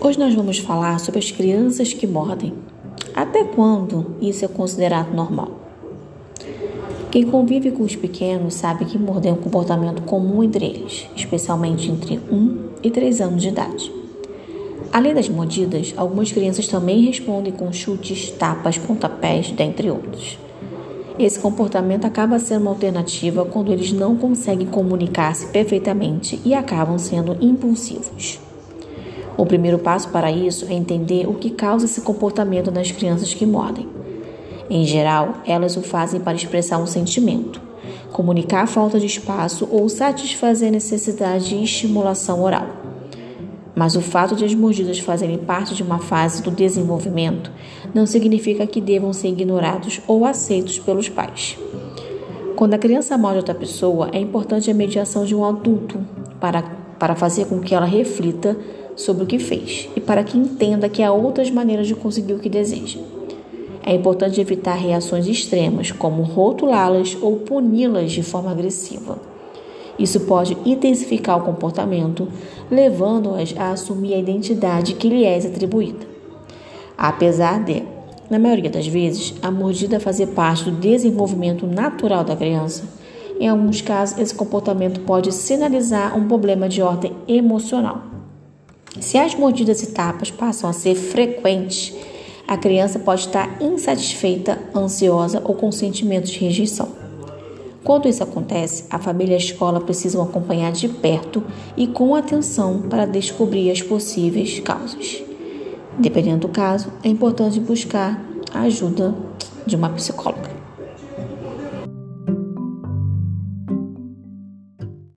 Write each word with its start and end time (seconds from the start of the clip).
Hoje 0.00 0.18
nós 0.18 0.34
vamos 0.34 0.58
falar 0.58 0.98
sobre 1.00 1.18
as 1.18 1.30
crianças 1.30 1.92
que 1.92 2.06
mordem. 2.06 2.54
Até 3.14 3.44
quando 3.44 4.16
isso 4.20 4.44
é 4.44 4.48
considerado 4.48 5.14
normal? 5.14 5.50
Quem 7.10 7.24
convive 7.24 7.70
com 7.70 7.82
os 7.82 7.96
pequenos 7.96 8.54
sabe 8.54 8.84
que 8.84 8.98
morder 8.98 9.32
é 9.32 9.34
um 9.34 9.38
comportamento 9.38 10.02
comum 10.02 10.42
entre 10.42 10.64
eles, 10.64 11.06
especialmente 11.16 11.90
entre 11.90 12.20
1 12.30 12.68
e 12.82 12.90
3 12.90 13.20
anos 13.20 13.42
de 13.42 13.48
idade. 13.48 13.92
Além 14.92 15.14
das 15.14 15.28
mordidas, 15.28 15.92
algumas 15.96 16.32
crianças 16.32 16.66
também 16.68 17.04
respondem 17.04 17.52
com 17.52 17.72
chutes, 17.72 18.30
tapas, 18.30 18.78
pontapés, 18.78 19.50
dentre 19.50 19.90
outros. 19.90 20.38
Esse 21.18 21.38
comportamento 21.38 22.04
acaba 22.04 22.38
sendo 22.38 22.62
uma 22.62 22.70
alternativa 22.70 23.44
quando 23.44 23.72
eles 23.72 23.92
não 23.92 24.16
conseguem 24.16 24.66
comunicar-se 24.66 25.46
perfeitamente 25.48 26.40
e 26.44 26.54
acabam 26.54 26.98
sendo 26.98 27.36
impulsivos. 27.40 28.38
O 29.38 29.46
primeiro 29.46 29.78
passo 29.78 30.08
para 30.08 30.32
isso 30.32 30.66
é 30.68 30.74
entender 30.74 31.28
o 31.28 31.34
que 31.34 31.50
causa 31.50 31.84
esse 31.84 32.00
comportamento 32.00 32.72
nas 32.72 32.90
crianças 32.90 33.32
que 33.32 33.46
mordem. 33.46 33.88
Em 34.68 34.84
geral, 34.84 35.34
elas 35.46 35.76
o 35.76 35.80
fazem 35.80 36.20
para 36.20 36.36
expressar 36.36 36.76
um 36.78 36.86
sentimento, 36.86 37.62
comunicar 38.12 38.64
a 38.64 38.66
falta 38.66 38.98
de 38.98 39.06
espaço 39.06 39.68
ou 39.70 39.88
satisfazer 39.88 40.68
a 40.68 40.72
necessidade 40.72 41.50
de 41.50 41.62
estimulação 41.62 42.42
oral. 42.42 42.66
Mas 43.76 43.94
o 43.94 44.00
fato 44.00 44.34
de 44.34 44.44
as 44.44 44.52
mordidas 44.52 44.98
fazerem 44.98 45.38
parte 45.38 45.72
de 45.72 45.84
uma 45.84 46.00
fase 46.00 46.42
do 46.42 46.50
desenvolvimento 46.50 47.52
não 47.94 48.06
significa 48.06 48.66
que 48.66 48.80
devam 48.80 49.12
ser 49.12 49.28
ignorados 49.28 50.00
ou 50.08 50.26
aceitos 50.26 50.80
pelos 50.80 51.08
pais. 51.08 51.56
Quando 52.56 52.74
a 52.74 52.78
criança 52.78 53.16
morde 53.16 53.36
outra 53.36 53.54
pessoa, 53.54 54.10
é 54.12 54.18
importante 54.18 54.68
a 54.68 54.74
mediação 54.74 55.24
de 55.24 55.32
um 55.32 55.44
adulto 55.44 56.00
para, 56.40 56.60
para 56.98 57.14
fazer 57.14 57.46
com 57.46 57.60
que 57.60 57.72
ela 57.72 57.86
reflita 57.86 58.56
sobre 58.98 59.22
o 59.22 59.26
que 59.26 59.38
fez 59.38 59.88
e 59.96 60.00
para 60.00 60.24
que 60.24 60.36
entenda 60.36 60.88
que 60.88 61.02
há 61.02 61.12
outras 61.12 61.50
maneiras 61.50 61.86
de 61.86 61.94
conseguir 61.94 62.34
o 62.34 62.38
que 62.38 62.48
deseja. 62.48 62.98
É 63.82 63.94
importante 63.94 64.40
evitar 64.40 64.74
reações 64.74 65.26
extremas, 65.26 65.92
como 65.92 66.22
rotulá-las 66.22 67.16
ou 67.22 67.36
puni-las 67.36 68.12
de 68.12 68.22
forma 68.22 68.50
agressiva. 68.50 69.18
Isso 69.98 70.20
pode 70.20 70.56
intensificar 70.66 71.38
o 71.38 71.44
comportamento, 71.44 72.28
levando-as 72.70 73.54
a 73.56 73.70
assumir 73.70 74.14
a 74.14 74.18
identidade 74.18 74.94
que 74.94 75.08
lhe 75.08 75.24
é 75.24 75.38
atribuída. 75.38 76.06
Apesar 76.96 77.64
de, 77.64 77.82
na 78.28 78.38
maioria 78.38 78.68
das 78.68 78.86
vezes, 78.86 79.34
a 79.40 79.50
mordida 79.50 79.98
fazer 79.98 80.26
parte 80.28 80.64
do 80.64 80.72
desenvolvimento 80.72 81.66
natural 81.66 82.24
da 82.24 82.36
criança, 82.36 82.84
em 83.40 83.48
alguns 83.48 83.80
casos 83.80 84.18
esse 84.18 84.34
comportamento 84.34 85.00
pode 85.00 85.32
sinalizar 85.32 86.16
um 86.16 86.26
problema 86.26 86.68
de 86.68 86.82
ordem 86.82 87.12
emocional. 87.26 88.07
Se 89.00 89.16
as 89.16 89.34
mordidas 89.34 89.82
e 89.82 89.92
tapas 89.92 90.30
passam 90.30 90.68
a 90.68 90.72
ser 90.72 90.94
frequentes, 90.94 91.94
a 92.46 92.56
criança 92.56 92.98
pode 92.98 93.22
estar 93.22 93.62
insatisfeita, 93.62 94.58
ansiosa 94.74 95.42
ou 95.44 95.54
com 95.54 95.70
sentimentos 95.70 96.30
de 96.30 96.38
rejeição. 96.38 96.88
Quando 97.84 98.08
isso 98.08 98.22
acontece, 98.22 98.84
a 98.90 98.98
família 98.98 99.32
e 99.32 99.34
a 99.36 99.38
escola 99.38 99.80
precisam 99.80 100.22
acompanhar 100.22 100.72
de 100.72 100.88
perto 100.88 101.42
e 101.76 101.86
com 101.86 102.14
atenção 102.14 102.82
para 102.82 103.06
descobrir 103.06 103.70
as 103.70 103.80
possíveis 103.80 104.60
causas. 104.60 105.22
Dependendo 105.98 106.46
do 106.46 106.48
caso, 106.48 106.92
é 107.02 107.08
importante 107.08 107.58
buscar 107.60 108.22
a 108.52 108.62
ajuda 108.62 109.14
de 109.66 109.76
uma 109.76 109.90
psicóloga. 109.90 110.47